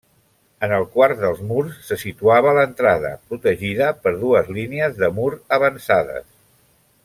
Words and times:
En 0.67 0.71
el 0.77 0.85
quart 0.95 1.19
dels 1.25 1.43
murs 1.49 1.75
se 1.89 1.97
situava 2.03 2.55
l'entrada, 2.59 3.13
protegida 3.33 3.91
per 4.07 4.15
dues 4.25 4.51
línies 4.59 4.99
de 5.03 5.11
mur 5.21 5.31
avançades. 5.61 6.27